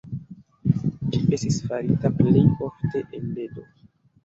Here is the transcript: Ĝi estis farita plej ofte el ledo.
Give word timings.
Ĝi 1.15 1.19
estis 1.37 1.59
farita 1.67 2.13
plej 2.23 2.43
ofte 2.71 3.05
el 3.21 3.31
ledo. 3.39 3.71